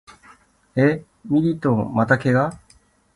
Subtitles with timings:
[0.75, 2.59] え、ミリトンまた怪我？